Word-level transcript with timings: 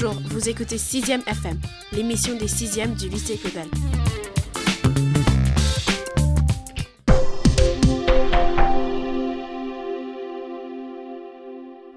Bonjour, 0.00 0.20
vous 0.26 0.48
écoutez 0.48 0.76
6e 0.76 1.26
FM, 1.26 1.60
l'émission 1.90 2.36
des 2.36 2.46
6e 2.46 2.94
du 2.94 3.08
lycée 3.08 3.36
Claudel. 3.36 3.68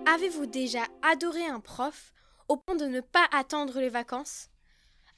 Avez-vous 0.08 0.48
déjà 0.48 0.80
adoré 1.04 1.46
un 1.46 1.60
prof 1.60 2.12
au 2.48 2.58
point 2.58 2.76
de 2.76 2.86
ne 2.86 3.02
pas 3.02 3.28
attendre 3.32 3.80
les 3.80 3.90
vacances? 3.90 4.50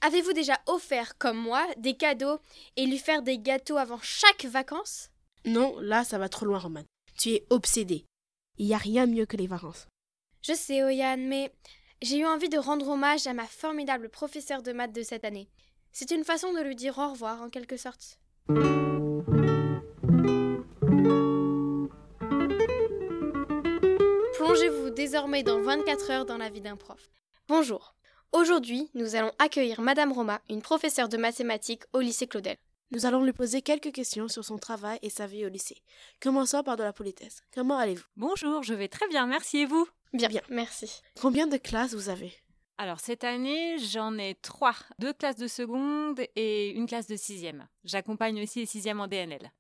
Avez-vous 0.02 0.34
déjà 0.34 0.60
offert, 0.66 1.18
comme 1.18 1.38
moi, 1.38 1.66
des 1.78 1.96
cadeaux 1.96 2.40
et 2.76 2.86
lui 2.86 2.98
faire 2.98 3.22
des 3.22 3.40
gâteaux 3.40 3.78
avant 3.78 4.00
chaque 4.02 4.44
vacances? 4.44 5.10
Non, 5.46 5.80
là, 5.80 6.04
ça 6.04 6.18
va 6.18 6.28
trop 6.28 6.46
loin, 6.46 6.60
Roman. 6.60 6.84
Tu 7.18 7.30
es 7.30 7.46
obsédé. 7.50 8.04
Il 8.58 8.66
n'y 8.66 8.74
a 8.74 8.78
rien 8.78 9.06
mieux 9.06 9.26
que 9.26 9.38
les 9.38 9.48
vacances. 9.48 9.88
Je 10.46 10.54
sais, 10.54 10.84
Oyan, 10.84 11.16
mais 11.18 11.54
j'ai 12.04 12.18
eu 12.18 12.26
envie 12.26 12.50
de 12.50 12.58
rendre 12.58 12.90
hommage 12.90 13.28
à 13.28 13.34
ma 13.34 13.46
formidable 13.46 14.10
professeure 14.10 14.62
de 14.62 14.74
maths 14.74 14.94
de 14.94 15.04
cette 15.04 15.24
année. 15.24 15.48
C'est 15.94 16.12
une 16.12 16.26
façon 16.26 16.52
de 16.52 16.60
lui 16.60 16.76
dire 16.76 16.98
au 16.98 17.12
revoir, 17.12 17.42
en 17.42 17.50
quelque 17.50 17.78
sorte. 17.78 18.20
Plongez-vous 24.36 24.90
désormais 24.90 25.44
dans 25.44 25.62
24 25.62 26.12
heures 26.12 26.26
dans 26.26 26.38
la 26.38 26.50
vie 26.50 26.60
d'un 26.60 26.76
prof. 26.76 27.10
Bonjour. 27.48 27.96
Aujourd'hui, 28.34 28.90
nous 28.96 29.16
allons 29.16 29.32
accueillir 29.40 29.80
Madame 29.80 30.12
Roma, 30.12 30.42
une 30.50 30.62
professeure 30.62 31.08
de 31.08 31.18
mathématiques 31.18 31.84
au 31.94 32.02
lycée 32.02 32.28
Claudel. 32.28 32.58
Nous 32.92 33.06
allons 33.06 33.24
lui 33.24 33.32
poser 33.32 33.62
quelques 33.62 33.94
questions 33.94 34.28
sur 34.28 34.44
son 34.44 34.58
travail 34.58 35.00
et 35.04 35.10
sa 35.10 35.26
vie 35.26 35.46
au 35.46 35.50
lycée. 35.50 35.82
Commençons 36.22 36.64
par 36.64 36.76
de 36.76 36.84
la 36.84 36.92
politesse. 36.92 37.44
Comment 37.54 37.78
allez-vous? 37.78 38.04
Bonjour, 38.18 38.62
je 38.62 38.74
vais 38.74 38.90
très 38.90 39.08
bien, 39.08 39.26
merci 39.26 39.60
et 39.60 39.66
vous? 39.66 39.88
Bien, 40.14 40.30
bien, 40.30 40.42
merci. 40.50 41.02
Combien 41.20 41.48
de 41.48 41.58
classes 41.58 41.96
vous 41.96 42.10
avez? 42.10 42.34
Alors 42.78 43.00
cette 43.00 43.24
année, 43.24 43.78
j'en 43.80 44.18
ai 44.18 44.36
trois. 44.36 44.76
Deux 45.00 45.14
classes 45.14 45.38
de 45.38 45.48
seconde 45.48 46.20
et 46.36 46.70
une 46.70 46.86
classe 46.86 47.08
de 47.08 47.16
sixième. 47.16 47.68
J'accompagne 47.84 48.42
aussi 48.42 48.60
les 48.60 48.66
sixièmes 48.68 49.00
en 49.00 49.08
DNL. 49.08 49.52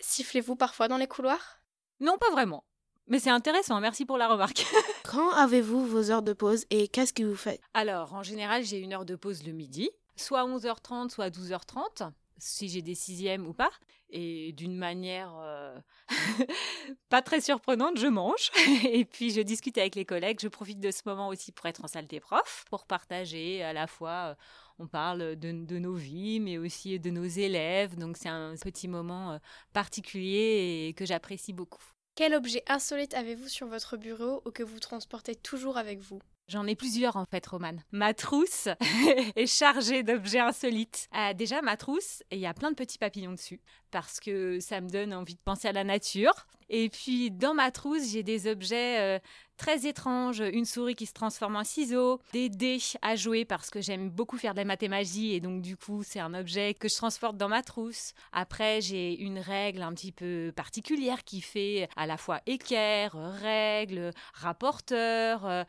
Sifflez-vous 0.00 0.56
parfois 0.56 0.88
dans 0.88 0.98
les 0.98 1.06
couloirs? 1.06 1.60
Non, 2.00 2.18
pas 2.18 2.30
vraiment. 2.30 2.64
Mais 3.06 3.18
c'est 3.18 3.30
intéressant, 3.30 3.80
merci 3.80 4.04
pour 4.04 4.18
la 4.18 4.28
remarque. 4.28 4.66
Quand 5.04 5.30
avez-vous 5.30 5.86
vos 5.86 6.10
heures 6.10 6.22
de 6.22 6.32
pause 6.32 6.64
et 6.70 6.88
qu'est-ce 6.88 7.12
que 7.12 7.22
vous 7.22 7.36
faites? 7.36 7.60
Alors, 7.74 8.14
en 8.14 8.22
général, 8.22 8.64
j'ai 8.64 8.78
une 8.78 8.92
heure 8.92 9.04
de 9.04 9.16
pause 9.16 9.44
le 9.44 9.52
midi, 9.52 9.90
soit 10.16 10.40
à 10.40 10.46
11h30, 10.46 11.10
soit 11.10 11.26
à 11.26 11.30
12h30 11.30 12.10
si 12.38 12.68
j'ai 12.68 12.82
des 12.82 12.94
sixièmes 12.94 13.46
ou 13.46 13.52
pas. 13.52 13.70
Et 14.10 14.52
d'une 14.52 14.76
manière 14.76 15.34
euh, 15.38 15.78
pas 17.08 17.22
très 17.22 17.40
surprenante, 17.40 17.98
je 17.98 18.06
mange. 18.06 18.50
et 18.84 19.04
puis 19.04 19.30
je 19.30 19.40
discute 19.40 19.78
avec 19.78 19.94
les 19.94 20.04
collègues. 20.04 20.38
Je 20.40 20.48
profite 20.48 20.80
de 20.80 20.90
ce 20.90 21.02
moment 21.06 21.28
aussi 21.28 21.52
pour 21.52 21.66
être 21.66 21.84
en 21.84 21.88
salle 21.88 22.06
des 22.06 22.20
profs, 22.20 22.64
pour 22.70 22.86
partager 22.86 23.62
à 23.62 23.72
la 23.72 23.86
fois. 23.86 24.30
Euh, 24.30 24.34
on 24.78 24.88
parle 24.88 25.36
de, 25.36 25.52
de, 25.52 25.78
nos 25.78 25.94
vies, 25.94 26.40
mais 26.40 26.58
aussi 26.58 26.98
de 26.98 27.10
nos 27.10 27.24
élèves. 27.24 27.96
Donc 27.96 28.16
c'est 28.16 28.28
un 28.28 28.54
petit 28.56 28.88
moment 28.88 29.32
euh, 29.32 29.38
particulier 29.72 30.86
et 30.88 30.94
que 30.94 31.06
j'apprécie 31.06 31.52
beaucoup. 31.52 31.82
Quel 32.16 32.34
objet 32.34 32.62
insolite 32.68 33.14
avez-vous 33.14 33.48
sur 33.48 33.66
votre 33.66 33.96
bureau 33.96 34.42
ou 34.44 34.50
que 34.50 34.62
vous 34.62 34.78
transportez 34.78 35.34
toujours 35.34 35.78
avec 35.78 35.98
vous? 35.98 36.20
J'en 36.46 36.66
ai 36.66 36.74
plusieurs 36.74 37.16
en 37.16 37.24
fait, 37.24 37.46
Romane. 37.46 37.82
Ma 37.90 38.12
trousse 38.12 38.68
est 39.36 39.46
chargée 39.46 40.02
d'objets 40.02 40.40
insolites. 40.40 41.08
Euh, 41.16 41.32
déjà, 41.32 41.62
ma 41.62 41.76
trousse, 41.76 42.22
il 42.30 42.38
y 42.38 42.46
a 42.46 42.52
plein 42.52 42.70
de 42.70 42.76
petits 42.76 42.98
papillons 42.98 43.32
dessus 43.32 43.60
parce 43.90 44.20
que 44.20 44.60
ça 44.60 44.80
me 44.80 44.88
donne 44.88 45.14
envie 45.14 45.34
de 45.34 45.40
penser 45.40 45.68
à 45.68 45.72
la 45.72 45.84
nature. 45.84 46.46
Et 46.68 46.90
puis, 46.90 47.30
dans 47.30 47.54
ma 47.54 47.70
trousse, 47.70 48.10
j'ai 48.10 48.22
des 48.22 48.46
objets 48.46 49.00
euh, 49.00 49.18
très 49.56 49.86
étranges. 49.86 50.40
Une 50.40 50.66
souris 50.66 50.94
qui 50.94 51.06
se 51.06 51.14
transforme 51.14 51.56
en 51.56 51.64
ciseau, 51.64 52.20
des 52.32 52.50
dés 52.50 52.78
à 53.00 53.16
jouer 53.16 53.44
parce 53.44 53.70
que 53.70 53.80
j'aime 53.80 54.10
beaucoup 54.10 54.36
faire 54.36 54.52
de 54.52 54.58
la 54.58 54.64
mathémagie 54.64 55.34
et 55.34 55.40
donc, 55.40 55.62
du 55.62 55.76
coup, 55.76 56.02
c'est 56.02 56.20
un 56.20 56.34
objet 56.34 56.74
que 56.74 56.88
je 56.88 56.96
transporte 56.96 57.38
dans 57.38 57.48
ma 57.48 57.62
trousse. 57.62 58.12
Après, 58.32 58.80
j'ai 58.82 59.18
une 59.18 59.38
règle 59.38 59.82
un 59.82 59.94
petit 59.94 60.12
peu 60.12 60.52
particulière 60.54 61.24
qui 61.24 61.40
fait 61.40 61.88
à 61.96 62.06
la 62.06 62.18
fois 62.18 62.40
équerre, 62.46 63.14
règle, 63.40 64.10
rapporteur. 64.34 65.46
Euh, 65.46 65.64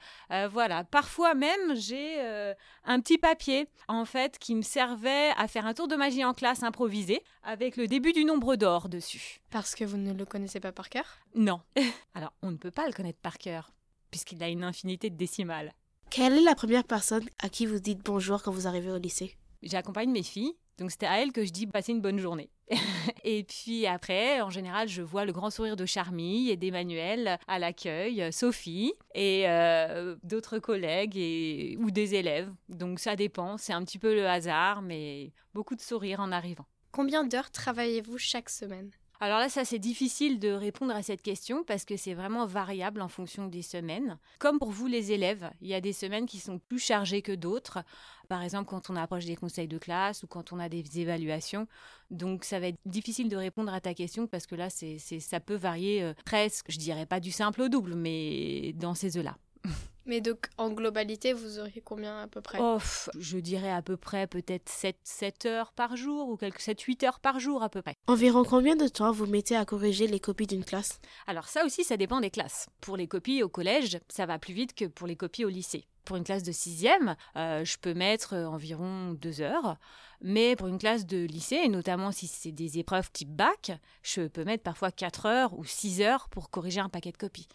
voilà 0.51 0.65
voilà, 0.65 0.83
parfois 0.83 1.35
même 1.35 1.75
j'ai 1.75 2.19
euh, 2.21 2.55
un 2.85 2.99
petit 2.99 3.19
papier 3.19 3.67
en 3.87 4.03
fait 4.03 4.39
qui 4.39 4.55
me 4.55 4.63
servait 4.63 5.29
à 5.37 5.47
faire 5.47 5.67
un 5.67 5.75
tour 5.75 5.87
de 5.87 5.95
magie 5.95 6.25
en 6.25 6.33
classe 6.33 6.63
improvisé 6.63 7.21
avec 7.43 7.77
le 7.77 7.87
début 7.87 8.13
du 8.13 8.25
nombre 8.25 8.55
d'or 8.55 8.89
dessus. 8.89 9.41
Parce 9.51 9.75
que 9.75 9.85
vous 9.85 9.97
ne 9.97 10.11
le 10.11 10.25
connaissez 10.25 10.59
pas 10.59 10.71
par 10.71 10.89
cœur? 10.89 11.05
Non. 11.35 11.61
Alors 12.15 12.33
on 12.41 12.49
ne 12.49 12.57
peut 12.57 12.71
pas 12.71 12.87
le 12.87 12.93
connaître 12.93 13.19
par 13.19 13.37
cœur 13.37 13.69
puisqu'il 14.11 14.41
a 14.43 14.49
une 14.49 14.63
infinité 14.63 15.09
de 15.09 15.17
décimales. 15.17 15.73
Quelle 16.09 16.37
est 16.37 16.43
la 16.43 16.55
première 16.55 16.83
personne 16.83 17.25
à 17.39 17.49
qui 17.49 17.65
vous 17.65 17.79
dites 17.79 18.03
bonjour 18.03 18.43
quand 18.43 18.51
vous 18.51 18.67
arrivez 18.67 18.91
au 18.91 18.97
lycée? 18.97 19.35
J'accompagne 19.63 20.11
mes 20.11 20.23
filles 20.23 20.55
donc 20.77 20.91
c'était 20.91 21.05
à 21.05 21.21
elle 21.21 21.31
que 21.31 21.45
je 21.45 21.51
dis 21.51 21.67
passer 21.67 21.93
une 21.93 22.01
bonne 22.01 22.19
journée. 22.19 22.49
et 23.23 23.43
puis 23.43 23.85
après, 23.85 24.41
en 24.41 24.49
général, 24.49 24.87
je 24.89 25.01
vois 25.01 25.23
le 25.23 25.31
grand 25.31 25.49
sourire 25.49 25.75
de 25.75 25.85
Charmille 25.85 26.49
et 26.49 26.57
d'Emmanuel 26.57 27.37
à 27.47 27.59
l'accueil, 27.59 28.31
Sophie 28.33 28.93
et 29.13 29.47
euh, 29.47 30.15
d'autres 30.23 30.59
collègues 30.59 31.15
et, 31.15 31.77
ou 31.79 31.91
des 31.91 32.15
élèves. 32.15 32.51
Donc 32.67 32.99
ça 32.99 33.15
dépend, 33.15 33.57
c'est 33.57 33.73
un 33.73 33.83
petit 33.83 33.99
peu 33.99 34.13
le 34.13 34.27
hasard, 34.27 34.81
mais 34.81 35.31
beaucoup 35.53 35.75
de 35.75 35.81
sourires 35.81 36.19
en 36.19 36.31
arrivant. 36.31 36.65
Combien 36.91 37.23
d'heures 37.23 37.51
travaillez-vous 37.51 38.17
chaque 38.17 38.49
semaine? 38.49 38.91
Alors 39.19 39.39
là, 39.39 39.49
ça 39.49 39.65
c'est 39.65 39.79
difficile 39.79 40.39
de 40.39 40.49
répondre 40.49 40.93
à 40.93 41.01
cette 41.01 41.21
question 41.21 41.63
parce 41.63 41.85
que 41.85 41.97
c'est 41.97 42.13
vraiment 42.13 42.45
variable 42.45 43.01
en 43.01 43.07
fonction 43.07 43.47
des 43.47 43.61
semaines. 43.61 44.17
Comme 44.39 44.59
pour 44.59 44.71
vous 44.71 44.87
les 44.87 45.11
élèves, 45.11 45.49
il 45.61 45.67
y 45.67 45.73
a 45.73 45.81
des 45.81 45.93
semaines 45.93 46.25
qui 46.25 46.39
sont 46.39 46.59
plus 46.59 46.79
chargées 46.79 47.21
que 47.21 47.31
d'autres. 47.31 47.79
Par 48.27 48.41
exemple, 48.41 48.69
quand 48.69 48.89
on 48.89 48.95
approche 48.95 49.25
des 49.25 49.35
conseils 49.35 49.67
de 49.67 49.77
classe 49.77 50.23
ou 50.23 50.27
quand 50.27 50.51
on 50.51 50.59
a 50.59 50.69
des 50.69 50.99
évaluations. 50.99 51.67
Donc 52.11 52.43
ça 52.43 52.59
va 52.59 52.67
être 52.67 52.79
difficile 52.85 53.29
de 53.29 53.37
répondre 53.37 53.73
à 53.73 53.81
ta 53.81 53.93
question 53.93 54.27
parce 54.27 54.47
que 54.47 54.55
là, 54.55 54.69
c'est, 54.69 54.99
ça 54.99 55.39
peut 55.39 55.55
varier 55.55 56.03
euh, 56.03 56.13
presque, 56.25 56.71
je 56.71 56.77
dirais 56.77 57.05
pas 57.05 57.19
du 57.19 57.31
simple 57.31 57.61
au 57.61 57.69
double, 57.69 57.95
mais 57.95 58.73
dans 58.73 58.95
ces 58.95 59.17
eaux-là. 59.17 59.37
Mais 60.05 60.21
donc, 60.21 60.49
en 60.57 60.69
globalité, 60.69 61.33
vous 61.33 61.59
auriez 61.59 61.81
combien 61.81 62.21
à 62.21 62.27
peu 62.27 62.39
près? 62.41 62.59
Oh, 62.61 62.77
Je 63.17 63.37
dirais 63.37 63.71
à 63.71 63.81
peu 63.81 63.97
près 63.97 64.27
peut-être 64.27 64.69
7, 64.69 64.95
7 65.03 65.45
heures 65.47 65.71
par 65.73 65.95
jour 65.95 66.29
ou 66.29 66.37
quelques 66.37 66.61
7, 66.61 66.79
8 66.79 67.03
heures 67.03 67.19
par 67.19 67.39
jour 67.39 67.63
à 67.63 67.69
peu 67.69 67.81
près. 67.81 67.95
Environ 68.07 68.43
combien 68.43 68.75
de 68.75 68.87
temps 68.87 69.11
vous 69.11 69.25
mettez 69.25 69.55
à 69.55 69.65
corriger 69.65 70.05
les 70.07 70.19
copies 70.19 70.47
d'une 70.47 70.63
classe? 70.63 70.99
Alors 71.25 71.47
ça 71.47 71.65
aussi, 71.65 71.83
ça 71.83 71.97
dépend 71.97 72.21
des 72.21 72.29
classes. 72.29 72.67
Pour 72.81 72.97
les 72.97 73.07
copies 73.07 73.41
au 73.41 73.49
collège, 73.49 73.99
ça 74.09 74.27
va 74.27 74.37
plus 74.37 74.53
vite 74.53 74.75
que 74.75 74.85
pour 74.85 75.07
les 75.07 75.15
copies 75.15 75.45
au 75.45 75.49
lycée. 75.49 75.87
Pour 76.05 76.17
une 76.17 76.23
classe 76.23 76.43
de 76.43 76.51
sixième, 76.51 77.15
euh, 77.35 77.65
je 77.65 77.77
peux 77.79 77.95
mettre 77.95 78.33
euh, 78.35 78.45
environ 78.45 79.13
2 79.13 79.41
heures. 79.41 79.77
Mais 80.21 80.55
pour 80.55 80.67
une 80.67 80.77
classe 80.77 81.07
de 81.07 81.25
lycée, 81.25 81.61
et 81.63 81.67
notamment 81.67 82.11
si 82.11 82.27
c'est 82.27 82.51
des 82.51 82.77
épreuves 82.77 83.09
type 83.11 83.35
bac, 83.35 83.71
je 84.03 84.27
peux 84.27 84.43
mettre 84.43 84.61
parfois 84.63 84.91
4 84.91 85.25
heures 85.25 85.57
ou 85.57 85.65
6 85.65 86.01
heures 86.01 86.29
pour 86.29 86.51
corriger 86.51 86.79
un 86.79 86.89
paquet 86.89 87.11
de 87.11 87.17
copies. 87.17 87.47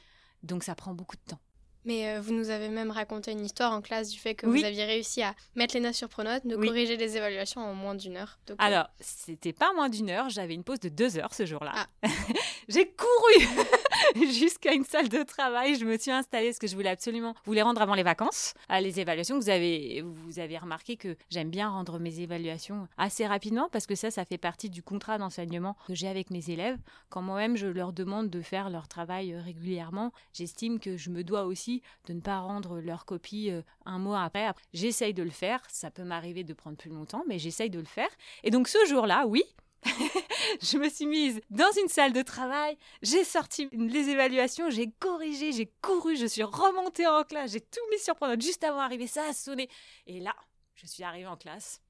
Donc 0.43 0.65
ça 0.65 0.75
prend 0.75 0.95
beaucoup 0.95 1.17
de 1.17 1.31
temps. 1.31 1.39
Mais 1.85 2.09
euh, 2.09 2.21
vous 2.21 2.33
nous 2.35 2.51
avez 2.51 2.69
même 2.69 2.91
raconté 2.91 3.33
une 3.33 3.45
histoire 3.45 3.73
en 3.73 3.81
classe 3.81 4.11
du 4.11 4.19
fait 4.19 4.35
que 4.35 4.47
vous 4.47 4.65
aviez 4.65 4.85
réussi 4.85 5.23
à 5.23 5.35
mettre 5.55 5.75
les 5.75 5.81
notes 5.81 5.95
sur 5.95 6.09
Pronote, 6.09 6.47
de 6.47 6.57
corriger 6.57 6.97
les 6.97 7.17
évaluations 7.17 7.61
en 7.61 7.75
moins 7.75 7.95
d'une 7.95 8.17
heure. 8.17 8.39
Euh, 8.51 8.55
Alors, 8.59 8.89
c'était 9.01 9.53
pas 9.53 9.73
moins 9.75 9.89
d'une 9.89 10.11
heure, 10.11 10.29
j'avais 10.29 10.55
une 10.55 10.65
pause 10.65 10.81
de 10.81 10.89
deux 10.89 11.19
heures 11.19 11.35
ce 11.35 11.47
jour-là. 11.47 11.73
Ah. 11.75 12.09
J'ai 12.69 12.87
couru 12.93 13.47
jusqu'à 14.17 14.73
une 14.73 14.85
salle 14.85 15.09
de 15.09 15.23
travail, 15.23 15.75
je 15.77 15.85
me 15.85 15.97
suis 15.99 16.11
installée 16.11 16.49
parce 16.49 16.59
que 16.59 16.67
je 16.67 16.75
voulais 16.75 16.91
absolument 16.91 17.35
vous 17.45 17.53
les 17.53 17.63
rendre 17.63 17.83
avant 17.83 17.95
les 17.95 18.03
vacances. 18.03 18.55
À 18.69 18.81
les 18.81 19.01
évaluations, 19.01 19.39
vous 19.39 19.49
avez, 19.49 20.03
vous 20.03 20.39
avez 20.39 20.59
remarqué 20.59 20.97
que 20.97 21.17
j'aime 21.31 21.51
bien 21.51 21.69
rendre 21.69 21.99
mes 21.99 22.21
évaluations 22.21 22.89
assez 22.99 23.27
rapidement 23.27 23.69
parce 23.71 23.87
que 23.87 23.95
ça, 23.95 24.11
ça 24.11 24.25
fait 24.25 24.39
partie 24.39 24.71
du 24.71 24.83
contrat 24.83 25.19
d'enseignement 25.19 25.77
que 25.87 25.95
j'ai 25.95 26.09
avec 26.09 26.31
mes 26.31 26.51
élèves. 26.51 26.79
Quand 27.09 27.23
moi-même 27.23 27.57
je 27.57 27.67
leur 27.67 27.93
demande 27.93 28.31
de 28.31 28.41
faire 28.41 28.71
leur 28.71 28.89
travail 28.89 29.33
euh, 29.33 29.41
régulièrement, 29.41 30.13
j'estime 30.33 30.79
que 30.81 30.97
je 30.97 31.11
me 31.11 31.25
dois 31.25 31.45
aussi 31.45 31.83
de 32.07 32.13
ne 32.13 32.21
pas 32.21 32.39
rendre 32.41 32.81
leur 32.81 33.05
copie 33.05 33.51
euh, 33.51 33.63
un 33.85 33.99
mois 33.99 34.23
après. 34.23 34.51
J'essaye 34.73 35.15
de 35.15 35.23
le 35.23 35.31
faire, 35.31 35.61
ça 35.69 35.91
peut 35.91 36.05
m'arriver 36.05 36.45
de 36.45 36.55
prendre 36.55 36.77
plus 36.77 36.91
longtemps, 36.91 37.25
mais 37.29 37.39
j'essaye 37.39 37.71
de 37.71 37.79
le 37.79 37.85
faire. 37.85 38.11
Et 38.45 38.51
donc 38.51 38.69
ce 38.69 38.79
jour-là, 38.87 39.27
oui, 39.27 39.43
je 40.63 40.79
me 40.79 40.89
suis 40.89 41.07
mise 41.07 41.41
dans 41.51 41.71
une 41.81 41.89
salle 41.89 42.13
de 42.13 42.23
travail, 42.23 42.77
j'ai 43.03 43.25
sorti 43.25 43.69
les 43.73 44.09
évaluations, 44.09 44.71
j'ai 44.71 44.91
corrigé, 44.99 45.53
j'ai 45.53 45.73
couru, 45.81 46.17
je 46.17 46.27
suis 46.27 46.43
remontée 46.43 47.07
en 47.07 47.25
classe, 47.25 47.53
j'ai 47.53 47.61
tout 47.61 47.81
mis 47.91 47.99
sur 47.99 48.15
juste 48.41 48.65
avant 48.65 48.79
d'arriver, 48.79 49.07
ça 49.07 49.25
a 49.29 49.33
sonné. 49.33 49.69
Et 50.07 50.21
là, 50.21 50.35
je 50.75 50.87
suis 50.87 51.03
arrivée 51.03 51.27
en 51.27 51.37
classe 51.37 51.81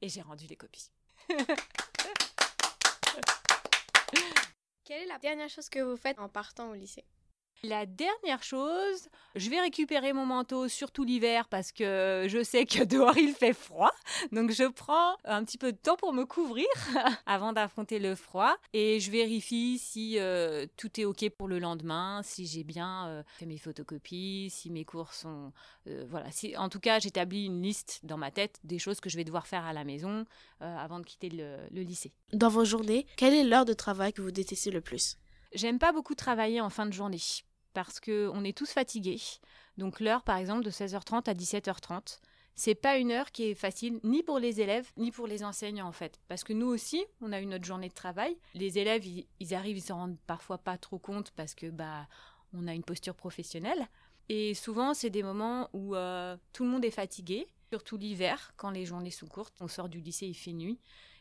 et 0.00 0.08
j'ai 0.08 0.22
rendu 0.22 0.46
les 0.46 0.56
copies. 0.56 0.90
Quelle 4.84 5.02
est 5.02 5.06
la 5.06 5.18
dernière 5.18 5.48
chose 5.48 5.68
que 5.68 5.80
vous 5.80 5.96
faites 5.96 6.18
en 6.18 6.28
partant 6.28 6.70
au 6.70 6.74
lycée? 6.74 7.04
La 7.64 7.86
dernière 7.86 8.42
chose, 8.42 9.08
je 9.36 9.48
vais 9.48 9.58
récupérer 9.58 10.12
mon 10.12 10.26
manteau 10.26 10.68
surtout 10.68 11.02
l'hiver 11.02 11.48
parce 11.48 11.72
que 11.72 12.26
je 12.28 12.42
sais 12.42 12.66
que 12.66 12.84
dehors 12.84 13.16
il 13.16 13.32
fait 13.32 13.54
froid. 13.54 13.90
Donc 14.32 14.50
je 14.50 14.64
prends 14.64 15.16
un 15.24 15.42
petit 15.44 15.56
peu 15.56 15.72
de 15.72 15.78
temps 15.78 15.96
pour 15.96 16.12
me 16.12 16.26
couvrir 16.26 16.66
avant 17.26 17.54
d'affronter 17.54 17.98
le 17.98 18.16
froid 18.16 18.54
et 18.74 19.00
je 19.00 19.10
vérifie 19.10 19.78
si 19.78 20.18
euh, 20.18 20.66
tout 20.76 21.00
est 21.00 21.06
OK 21.06 21.26
pour 21.30 21.48
le 21.48 21.58
lendemain, 21.58 22.20
si 22.22 22.46
j'ai 22.46 22.64
bien 22.64 23.06
euh, 23.08 23.22
fait 23.38 23.46
mes 23.46 23.56
photocopies, 23.56 24.50
si 24.50 24.70
mes 24.70 24.84
cours 24.84 25.14
sont 25.14 25.50
euh, 25.86 26.04
voilà, 26.06 26.30
si 26.32 26.54
en 26.58 26.68
tout 26.68 26.80
cas, 26.80 26.98
j'établis 26.98 27.46
une 27.46 27.62
liste 27.62 28.00
dans 28.02 28.18
ma 28.18 28.30
tête 28.30 28.60
des 28.64 28.78
choses 28.78 29.00
que 29.00 29.08
je 29.08 29.16
vais 29.16 29.24
devoir 29.24 29.46
faire 29.46 29.64
à 29.64 29.72
la 29.72 29.84
maison 29.84 30.26
avant 30.60 30.98
de 30.98 31.04
quitter 31.04 31.28
le, 31.28 31.56
le 31.70 31.82
lycée. 31.82 32.12
Dans 32.32 32.48
vos 32.48 32.64
journées, 32.64 33.06
quelle 33.16 33.34
est 33.34 33.44
l'heure 33.44 33.64
de 33.64 33.74
travail 33.74 34.12
que 34.12 34.22
vous 34.22 34.30
détestez 34.30 34.70
le 34.70 34.80
plus? 34.80 35.18
J'aime 35.54 35.78
pas 35.78 35.92
beaucoup 35.92 36.14
travailler 36.14 36.60
en 36.60 36.70
fin 36.70 36.84
de 36.84 36.92
journée 36.92 37.18
parce 37.74 38.00
qu'on 38.00 38.44
est 38.44 38.56
tous 38.56 38.70
fatigués. 38.70 39.20
Donc 39.76 40.00
l'heure, 40.00 40.22
par 40.22 40.38
exemple, 40.38 40.64
de 40.64 40.70
16h30 40.70 41.28
à 41.28 41.34
17h30, 41.34 42.20
c'est 42.54 42.74
pas 42.74 42.96
une 42.98 43.10
heure 43.10 43.32
qui 43.32 43.44
est 43.44 43.54
facile 43.54 43.98
ni 44.04 44.22
pour 44.22 44.38
les 44.38 44.60
élèves 44.60 44.90
ni 44.96 45.10
pour 45.10 45.26
les 45.26 45.44
enseignants 45.44 45.88
en 45.88 45.92
fait. 45.92 46.20
Parce 46.28 46.44
que 46.44 46.52
nous 46.52 46.68
aussi 46.68 47.04
on 47.20 47.32
a 47.32 47.40
eu 47.40 47.46
notre 47.46 47.64
journée 47.64 47.88
de 47.88 47.94
travail. 47.94 48.36
Les 48.54 48.78
élèves 48.78 49.04
ils, 49.06 49.54
arrivent 49.54 49.78
ils 49.78 49.82
s'en 49.82 49.96
rendent 49.96 50.18
parfois 50.26 50.58
pas 50.58 50.78
trop 50.78 50.98
compte 50.98 51.32
parce 51.32 51.54
que 51.54 51.66
bah 51.66 52.06
on 52.52 52.68
a 52.68 52.74
une 52.74 52.84
posture 52.84 53.16
professionnelle. 53.16 53.88
Et 54.28 54.54
souvent 54.54 54.94
c'est 54.94 55.10
des 55.10 55.24
moments 55.24 55.68
où 55.72 55.96
euh, 55.96 56.36
tout 56.52 56.62
le 56.62 56.70
monde 56.70 56.84
est 56.84 56.92
fatigué 56.92 57.48
surtout 57.70 57.96
l'hiver 57.96 58.52
quand 58.56 58.70
les 58.70 58.86
journées 58.86 59.10
sont 59.10 59.26
courtes. 59.26 59.54
On 59.60 59.66
sort 59.66 59.88
du 59.88 60.00
lycée 60.00 60.26
il 60.26 60.34
fait 60.34 60.52
nuit 60.52 60.78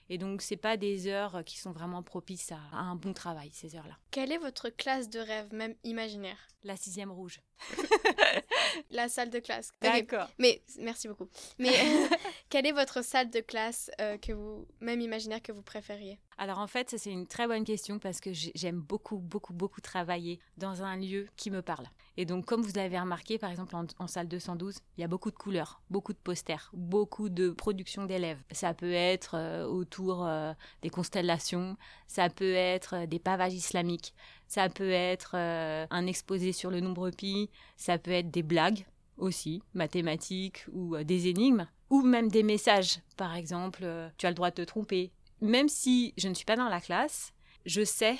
et 0.09 0.17
donc, 0.17 0.41
c'est 0.41 0.57
pas 0.57 0.77
des 0.77 1.07
heures 1.07 1.43
qui 1.45 1.57
sont 1.57 1.71
vraiment 1.71 2.03
propices 2.03 2.51
à, 2.51 2.59
un 2.73 2.95
bon 2.95 3.13
travail, 3.13 3.49
ces 3.53 3.75
heures-là. 3.75 3.97
Quelle 4.11 4.31
est 4.31 4.37
votre 4.37 4.69
classe 4.69 5.09
de 5.09 5.19
rêve, 5.19 5.53
même 5.53 5.75
imaginaire? 5.83 6.37
La 6.63 6.75
sixième 6.75 7.11
rouge. 7.11 7.41
la 8.91 9.09
salle 9.09 9.29
de 9.29 9.39
classe. 9.39 9.71
D'accord. 9.81 10.29
Mais 10.37 10.61
merci 10.79 11.07
beaucoup. 11.07 11.27
Mais 11.59 11.71
quelle 12.49 12.65
est 12.65 12.71
votre 12.71 13.03
salle 13.03 13.29
de 13.29 13.39
classe 13.39 13.91
euh, 14.01 14.17
que 14.17 14.33
vous, 14.33 14.67
même 14.79 15.01
imaginaire, 15.01 15.41
que 15.41 15.51
vous 15.51 15.61
préfériez? 15.61 16.19
Alors 16.37 16.59
en 16.59 16.67
fait, 16.67 16.95
c'est 16.97 17.11
une 17.11 17.27
très 17.27 17.47
bonne 17.47 17.63
question 17.63 17.99
parce 17.99 18.19
que 18.19 18.31
j'aime 18.33 18.79
beaucoup, 18.79 19.17
beaucoup, 19.17 19.53
beaucoup 19.53 19.81
travailler 19.81 20.39
dans 20.57 20.83
un 20.83 20.97
lieu 20.97 21.27
qui 21.35 21.51
me 21.51 21.61
parle. 21.61 21.85
Et 22.17 22.25
donc, 22.25 22.45
comme 22.45 22.61
vous 22.61 22.77
avez 22.77 22.99
remarqué, 22.99 23.37
par 23.37 23.49
exemple, 23.51 23.75
en, 23.75 24.07
salle 24.07 24.27
212, 24.27 24.77
il 24.97 25.01
y 25.01 25.03
a 25.03 25.07
beaucoup 25.07 25.31
de 25.31 25.35
couleurs, 25.35 25.81
beaucoup 25.89 26.13
de 26.13 26.17
posters, 26.17 26.69
beaucoup 26.73 27.29
de 27.29 27.49
production 27.49 28.05
d'élèves. 28.05 28.39
Ça 28.51 28.73
peut 28.73 28.93
être 28.93 29.35
euh, 29.35 29.65
autour 29.65 30.25
euh, 30.25 30.53
des 30.81 30.89
constellations, 30.89 31.77
ça 32.07 32.29
peut 32.29 32.53
être 32.53 33.05
des 33.05 33.19
pavages 33.19 33.53
islamiques, 33.53 34.13
ça 34.47 34.69
peut 34.69 34.91
être 34.91 35.31
euh, 35.35 35.85
un 35.89 36.07
exposé 36.07 36.51
sur 36.51 36.69
le 36.69 36.79
nombre 36.79 37.09
pi, 37.09 37.49
ça 37.77 37.97
peut 37.97 38.11
être 38.11 38.31
des 38.31 38.43
blagues 38.43 38.85
aussi, 39.17 39.61
mathématiques 39.73 40.65
ou 40.71 40.95
euh, 40.95 41.03
des 41.03 41.27
énigmes, 41.27 41.67
ou 41.89 42.01
même 42.01 42.29
des 42.29 42.43
messages. 42.43 42.99
Par 43.17 43.35
exemple, 43.35 43.81
euh, 43.83 44.09
tu 44.17 44.25
as 44.25 44.29
le 44.29 44.35
droit 44.35 44.49
de 44.49 44.55
te 44.55 44.61
tromper. 44.61 45.11
Même 45.41 45.69
si 45.69 46.13
je 46.17 46.27
ne 46.27 46.33
suis 46.33 46.45
pas 46.45 46.55
dans 46.55 46.69
la 46.69 46.81
classe, 46.81 47.33
je 47.65 47.83
sais 47.83 48.17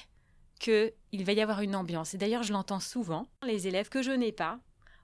qu'il 0.59 0.93
va 1.25 1.33
y 1.33 1.41
avoir 1.41 1.61
une 1.61 1.75
ambiance. 1.75 2.13
Et 2.13 2.17
d'ailleurs, 2.17 2.43
je 2.43 2.53
l'entends 2.53 2.79
souvent. 2.79 3.27
Les 3.45 3.67
élèves 3.67 3.89
que 3.89 4.01
je 4.01 4.11
n'ai 4.11 4.31
pas, 4.31 4.59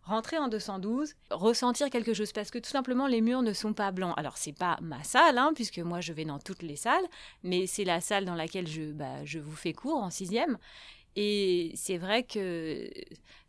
rentrer 0.10 0.38
en 0.38 0.48
212, 0.48 1.14
ressentir 1.30 1.90
quelque 1.90 2.14
chose 2.14 2.32
parce 2.32 2.52
que 2.52 2.58
tout 2.58 2.70
simplement 2.70 3.08
les 3.08 3.22
murs 3.22 3.42
ne 3.42 3.54
sont 3.54 3.74
pas 3.74 3.92
blancs. 3.92 4.14
Alors 4.18 4.38
c'est 4.38 4.58
pas 4.58 4.78
ma 4.82 5.04
salle, 5.04 5.38
hein, 5.38 5.52
puisque 5.54 5.80
moi 5.80 6.02
je 6.02 6.14
vais 6.14 6.26
dans 6.26 6.40
toutes 6.40 6.64
les 6.64 6.76
salles, 6.76 7.06
mais 7.44 7.68
c'est 7.68 7.84
la 7.84 8.02
salle 8.02 8.26
dans 8.26 8.36
laquelle 8.36 8.68
je, 8.68 8.92
bah, 8.92 9.24
je 9.24 9.40
vous 9.40 9.56
fais 9.56 9.74
cours 9.74 9.98
en 9.98 10.10
sixième. 10.10 10.58
Et 11.16 11.72
c'est 11.76 11.98
vrai 11.98 12.24
que 12.24 12.90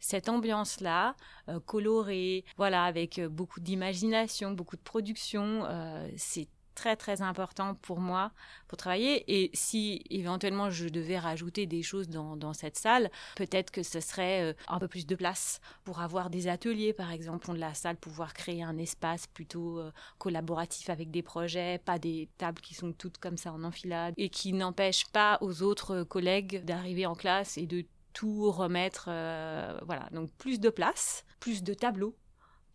cette 0.01 0.29
ambiance-là, 0.29 1.15
euh, 1.49 1.61
colorée, 1.61 2.45
voilà, 2.57 2.85
avec 2.85 3.19
euh, 3.19 3.29
beaucoup 3.29 3.61
d'imagination, 3.61 4.53
beaucoup 4.53 4.77
de 4.77 4.83
production, 4.83 5.65
euh, 5.67 6.09
c'est 6.17 6.49
très 6.81 6.97
très 6.97 7.21
important 7.21 7.75
pour 7.75 8.01
moi 8.01 8.33
pour 8.67 8.79
travailler. 8.79 9.23
Et 9.29 9.51
si 9.53 10.03
éventuellement 10.09 10.71
je 10.71 10.89
devais 10.89 11.19
rajouter 11.19 11.67
des 11.67 11.83
choses 11.83 12.09
dans, 12.09 12.55
cette 12.55 12.79
salle, 12.79 13.11
peut-être 13.37 13.71
que 13.71 13.83
ce 13.83 14.01
serait 14.01 14.43
euh, 14.43 14.55
un 14.67 14.79
peu 14.79 14.89
plus 14.89 15.07
de 15.07 15.15
place 15.15 15.61
pour 15.85 16.01
avoir 16.01 16.31
des 16.31 16.49
ateliers, 16.49 16.95
par 16.95 17.13
exemple, 17.13 17.53
de 17.53 17.59
la 17.59 17.75
salle, 17.75 17.97
pouvoir 17.97 18.33
créer 18.33 18.63
un 18.63 18.79
espace 18.79 19.27
plutôt 19.27 19.79
euh, 19.79 19.93
collaboratif 20.17 20.89
avec 20.89 21.11
des 21.11 21.23
projets, 21.23 21.79
pas 21.85 21.99
des 21.99 22.31
tables 22.39 22.63
qui 22.63 22.75
sont 22.75 22.93
toutes 22.93 23.19
comme 23.19 23.37
ça 23.37 23.53
en 23.53 23.63
enfilade 23.63 24.15
et 24.17 24.31
qui 24.31 24.55
n'empêchent 24.55 25.09
pas 25.13 25.37
aux 25.43 25.63
autres 25.63 26.03
collègues 26.05 26.65
d'arriver 26.65 27.05
en 27.05 27.15
classe 27.15 27.59
et 27.59 27.67
de 27.67 27.85
tout 28.15 28.51
remettre. 28.51 29.09
Euh, 29.09 29.79
voilà, 29.85 30.09
donc 30.13 30.31
plus 30.39 30.61
de 30.61 30.71
place, 30.71 31.27
plus 31.41 31.63
de 31.63 31.75
tableaux 31.75 32.17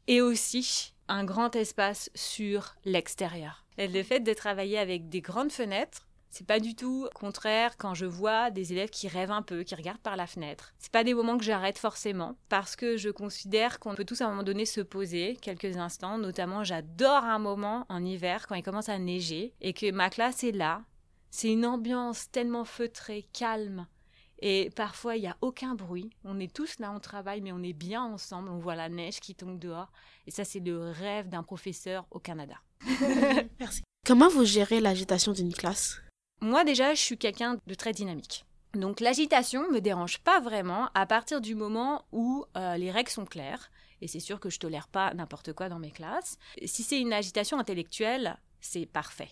et 0.07 0.21
aussi 0.21 0.93
un 1.07 1.23
grand 1.23 1.55
espace 1.55 2.11
sur 2.15 2.75
l'extérieur. 2.85 3.64
Le 3.77 4.03
fait 4.03 4.21
de 4.21 4.33
travailler 4.33 4.77
avec 4.77 5.09
des 5.09 5.21
grandes 5.21 5.51
fenêtres, 5.51 6.07
c'est 6.37 6.45
pas 6.45 6.59
du 6.59 6.75
tout 6.75 7.07
contraire 7.13 7.77
quand 7.77 7.93
je 7.93 8.05
vois 8.05 8.51
des 8.51 8.73
élèves 8.73 8.89
qui 8.89 9.07
rêvent 9.07 9.31
un 9.31 9.41
peu, 9.41 9.63
qui 9.63 9.73
regardent 9.73 9.99
par 9.99 10.17
la 10.17 10.27
fenêtre. 10.27 10.73
C'est 10.79 10.91
pas 10.91 11.05
des 11.05 11.13
moments 11.13 11.37
que 11.37 11.45
j'arrête 11.45 11.77
forcément 11.77 12.35
parce 12.49 12.75
que 12.75 12.97
je 12.97 13.09
considère 13.09 13.79
qu'on 13.79 13.95
peut 13.95 14.03
tous 14.03 14.19
à 14.19 14.25
un 14.25 14.31
moment 14.31 14.43
donné 14.43 14.65
se 14.65 14.81
poser 14.81 15.37
quelques 15.41 15.77
instants. 15.77 16.17
Notamment, 16.17 16.65
j'adore 16.65 17.23
un 17.23 17.39
moment 17.39 17.85
en 17.87 18.03
hiver 18.03 18.47
quand 18.47 18.55
il 18.55 18.63
commence 18.63 18.89
à 18.89 18.99
neiger 18.99 19.53
et 19.61 19.71
que 19.71 19.91
ma 19.91 20.09
classe 20.09 20.43
est 20.43 20.51
là. 20.51 20.81
C'est 21.31 21.51
une 21.51 21.65
ambiance 21.65 22.29
tellement 22.31 22.65
feutrée, 22.65 23.27
calme. 23.31 23.87
Et 24.39 24.69
parfois, 24.75 25.15
il 25.15 25.21
n'y 25.21 25.27
a 25.27 25.37
aucun 25.41 25.75
bruit. 25.75 26.09
On 26.23 26.39
est 26.39 26.53
tous 26.53 26.79
là, 26.79 26.91
on 26.91 26.99
travaille, 26.99 27.41
mais 27.41 27.51
on 27.51 27.63
est 27.63 27.73
bien 27.73 28.03
ensemble. 28.03 28.49
On 28.49 28.59
voit 28.59 28.75
la 28.75 28.89
neige 28.89 29.19
qui 29.19 29.35
tombe 29.35 29.59
dehors. 29.59 29.91
Et 30.27 30.31
ça, 30.31 30.43
c'est 30.43 30.59
le 30.59 30.91
rêve 30.91 31.29
d'un 31.29 31.43
professeur 31.43 32.05
au 32.11 32.19
Canada. 32.19 32.55
Merci. 33.59 33.81
Comment 34.05 34.29
vous 34.29 34.45
gérez 34.45 34.81
l'agitation 34.81 35.31
d'une 35.31 35.53
classe? 35.53 36.01
Moi, 36.41 36.63
déjà, 36.63 36.93
je 36.93 36.99
suis 36.99 37.17
quelqu'un 37.17 37.57
de 37.65 37.73
très 37.73 37.93
dynamique. 37.93 38.45
Donc 38.75 38.99
l'agitation 38.99 39.71
me 39.71 39.79
dérange 39.79 40.19
pas 40.19 40.39
vraiment 40.41 40.89
à 40.93 41.05
partir 41.05 41.39
du 41.39 41.55
moment 41.55 42.03
où 42.11 42.45
euh, 42.57 42.75
les 42.77 42.91
règles 42.91 43.09
sont 43.09 43.25
claires. 43.25 43.71
Et 44.01 44.07
c'est 44.07 44.19
sûr 44.19 44.39
que 44.39 44.49
je 44.49 44.59
tolère 44.59 44.89
pas 44.89 45.13
n'importe 45.13 45.53
quoi 45.53 45.69
dans 45.69 45.79
mes 45.79 45.91
classes. 45.91 46.37
Si 46.65 46.83
c'est 46.83 46.99
une 46.99 47.13
agitation 47.13 47.57
intellectuelle, 47.57 48.37
c'est 48.59 48.85
parfait. 48.85 49.29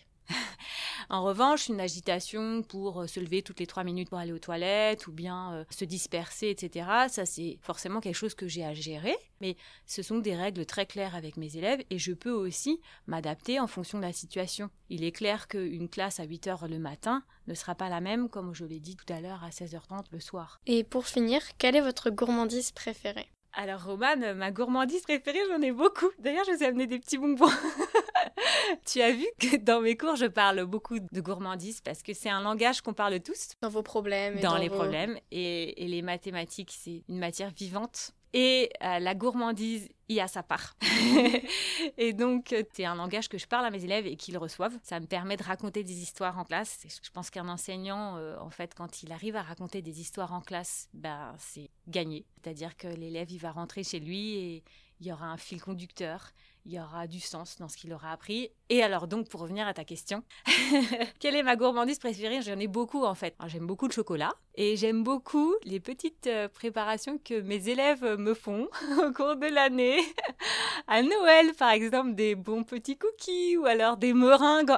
En 1.10 1.24
revanche, 1.24 1.68
une 1.68 1.80
agitation 1.80 2.62
pour 2.64 3.02
euh, 3.02 3.08
se 3.08 3.20
lever 3.20 3.42
toutes 3.42 3.60
les 3.60 3.68
trois 3.68 3.84
minutes 3.84 4.10
pour 4.10 4.18
aller 4.18 4.32
aux 4.32 4.40
toilettes 4.40 5.08
ou 5.08 5.12
bien 5.12 5.54
euh, 5.54 5.64
se 5.70 5.86
disperser, 5.86 6.50
etc., 6.50 6.88
ça 7.10 7.26
c'est 7.26 7.58
forcément 7.62 8.00
quelque 8.00 8.16
chose 8.16 8.36
que 8.36 8.48
j'ai 8.48 8.66
à 8.66 8.74
gérer. 8.74 9.16
Mais 9.42 9.56
ce 9.86 10.02
sont 10.02 10.20
des 10.20 10.36
règles 10.36 10.66
très 10.66 10.86
claires 10.86 11.16
avec 11.16 11.38
mes 11.38 11.58
élèves 11.58 11.84
et 11.90 11.98
je 11.98 12.14
peux 12.14 12.32
aussi 12.32 12.80
m'adapter 13.08 13.60
en 13.60 13.68
fonction 13.68 13.98
de 13.98 14.04
la 14.04 14.14
situation. 14.14 14.70
Il 14.90 15.04
est 15.04 15.12
clair 15.12 15.48
qu'une 15.48 15.90
classe 15.90 16.20
à 16.20 16.24
8 16.24 16.48
heures 16.48 16.68
le 16.68 16.80
matin 16.80 17.24
ne 17.48 17.54
sera 17.54 17.76
pas 17.76 17.90
la 17.90 18.00
même, 18.00 18.30
comme 18.30 18.54
je 18.54 18.66
l'ai 18.66 18.80
dit 18.80 18.96
tout 18.96 19.12
à 19.12 19.20
l'heure, 19.20 19.44
à 19.44 19.50
16h30 19.50 20.06
le 20.12 20.20
soir. 20.20 20.62
Et 20.66 20.84
pour 20.84 21.08
finir, 21.08 21.42
quelle 21.58 21.76
est 21.76 21.82
votre 21.82 22.10
gourmandise 22.10 22.72
préférée? 22.72 23.30
Alors, 23.56 23.84
Romane, 23.84 24.34
ma 24.34 24.50
gourmandise 24.50 25.04
préférée, 25.04 25.42
j'en 25.48 25.62
ai 25.62 25.72
beaucoup. 25.72 26.10
D'ailleurs, 26.18 26.44
je 26.48 26.54
vous 26.54 26.64
ai 26.64 26.68
amené 26.68 26.88
des 26.88 26.98
petits 26.98 27.20
bonbons. 27.20 27.46
tu 28.86 29.02
as 29.02 29.12
vu 29.12 29.26
que 29.40 29.58
dans 29.58 29.82
mes 29.82 29.98
cours, 29.98 30.16
je 30.16 30.26
parle 30.26 30.66
beaucoup 30.66 31.00
de 31.00 31.22
gourmandise 31.22 31.82
parce 31.82 32.04
que 32.04 32.14
c'est 32.14 32.30
un 32.30 32.42
langage 32.42 32.82
qu'on 32.82 32.94
parle 32.94 33.20
tous. 33.20 33.50
Dans 33.62 33.70
vos 33.70 33.84
problèmes. 33.84 34.40
dans, 34.40 34.58
les 34.58 34.70
problèmes. 34.70 35.18
Et, 35.32 35.84
et 35.84 35.88
les 35.88 36.02
mathématiques, 36.02 36.74
c'est 36.78 37.04
une 37.10 37.20
matière 37.20 37.50
vivante 37.50 38.14
et 38.34 38.72
euh, 38.84 39.00
la 39.00 39.14
gourmandise 39.14 39.90
y 40.10 40.20
a 40.20 40.28
sa 40.28 40.44
part. 40.44 40.76
et 41.98 42.14
donc, 42.14 42.56
c'est 42.74 42.86
un 42.86 42.96
langage 42.96 43.30
que 43.30 43.38
je 43.38 43.48
parle 43.48 43.66
à 43.66 43.72
mes 43.72 43.84
élèves 43.84 44.08
et 44.08 44.16
qu'ils 44.16 44.38
reçoivent. 44.38 44.78
Ça 44.84 45.00
me 45.00 45.06
permet 45.06 45.38
de 45.38 45.44
raconter 45.44 45.84
des 45.84 46.02
histoires 46.02 46.38
en 46.38 46.44
classe. 46.44 46.86
Je 47.04 47.10
pense 47.12 47.30
qu'un 47.30 47.48
enseignant, 47.48 48.18
euh, 48.18 48.38
en 48.40 48.50
fait, 48.50 48.74
quand 48.76 49.04
il 49.04 49.12
arrive 49.12 49.36
à 49.36 49.44
raconter 49.44 49.82
des 49.82 50.02
histoires 50.02 50.34
en 50.34 50.42
classe, 50.42 50.90
ben, 50.94 51.34
c'est 51.38 51.70
gagné. 51.88 52.26
C'est-à-dire 52.36 52.76
que 52.76 52.88
l'élève, 52.88 53.32
il 53.32 53.40
va 53.40 53.52
rentrer 53.52 53.84
chez 53.84 54.00
lui 54.00 54.36
et 54.36 54.64
il 55.00 55.08
y 55.08 55.12
aura 55.12 55.28
un 55.28 55.38
fil 55.38 55.62
conducteur 55.62 56.32
il 56.66 56.74
y 56.74 56.80
aura 56.80 57.08
du 57.08 57.20
sens 57.20 57.58
dans 57.58 57.68
ce 57.68 57.78
qu'il 57.78 57.94
aura 57.94 58.12
appris. 58.12 58.50
Et 58.70 58.82
alors 58.82 59.08
donc, 59.08 59.28
pour 59.30 59.42
revenir 59.42 59.68
à 59.68 59.74
ta 59.74 59.84
question, 59.84 60.24
quelle 61.20 61.36
est 61.36 61.44
ma 61.44 61.56
gourmandise 61.56 62.00
préférée? 62.00 62.42
J'en 62.42 62.58
ai 62.58 62.68
beaucoup 62.68 63.04
en 63.04 63.16
fait. 63.16 63.36
J'aime 63.48 63.68
beaucoup 63.68 63.88
le 63.88 63.92
chocolat 63.94 64.34
et 64.56 64.78
j'aime 64.78 65.04
beaucoup 65.04 65.56
les 65.64 65.80
petites 65.80 66.28
euh, 66.28 66.48
préparations 66.48 67.18
que 67.18 67.42
mes 67.42 67.70
élèves 67.70 68.04
me 68.18 68.34
font 68.34 68.70
au 69.06 69.12
cours 69.12 69.36
de 69.36 69.48
l'année. 69.48 70.00
à 70.88 71.02
Noël, 71.02 71.54
par 71.54 71.72
exemple, 71.72 72.16
des 72.16 72.36
bons 72.36 72.64
petits 72.64 72.98
cookies 72.98 73.58
ou 73.58 73.66
alors 73.66 73.98
des 73.98 74.14
meringues 74.14 74.72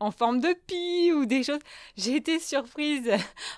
en, 0.00 0.10
forme 0.10 0.40
de 0.40 0.54
pie 0.66 1.12
ou 1.12 1.26
des 1.26 1.44
choses. 1.44 1.60
J'ai 1.96 2.16
été 2.16 2.38
surprise 2.40 3.10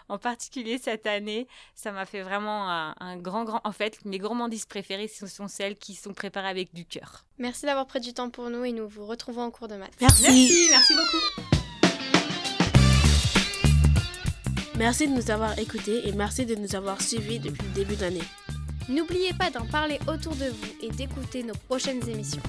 en 0.09 0.19
particulier 0.19 0.79
cette 0.79 1.07
année. 1.07 1.49
Ça 1.75 1.91
m'a 1.93 2.05
fait 2.05 2.23
vraiment 2.23 2.71
un, 2.71 2.95
un 3.01 3.17
grand, 3.17 3.45
grand... 3.45 3.61
En 3.65 3.73
fait, 3.73 4.05
mes 4.05 4.19
gourmandises 4.19 4.67
préférées, 4.67 5.09
ce 5.09 5.27
sont 5.27 5.49
celles 5.49 5.77
qui 5.77 5.95
sont 5.95 6.13
préparées 6.13 6.49
avec 6.49 6.75
du 6.75 6.85
cœur. 6.85 7.25
Merci 7.43 7.67
d'avoir 7.67 7.87
pris 7.87 7.99
du 7.99 8.13
temps 8.15 8.31
pour 8.31 8.51
nous 8.51 8.65
et 8.65 8.71
nous 8.71 8.87
vous 8.87 9.05
retrouvons 9.05 9.43
en 9.43 9.51
cours 9.51 9.67
de 9.67 9.75
maths. 9.75 9.91
Merci, 10.01 10.69
merci, 10.71 10.95
beaucoup. 10.95 11.43
Merci 14.79 15.09
de 15.09 15.13
nous 15.13 15.29
avoir 15.29 15.59
écoutés 15.59 16.07
et 16.09 16.13
merci 16.13 16.47
de 16.47 16.55
nous 16.55 16.77
avoir 16.77 17.03
suivis 17.03 17.41
depuis 17.41 17.65
le 17.67 17.75
début 17.75 17.97
d'année. 17.97 18.23
N'oubliez 18.89 19.33
pas 19.35 19.51
d'en 19.51 19.67
parler 19.67 19.99
autour 20.07 20.37
de 20.37 20.45
vous 20.45 20.73
et 20.83 20.91
d'écouter 20.91 21.43
nos 21.43 21.55
prochaines 21.69 22.09
émissions. 22.09 22.43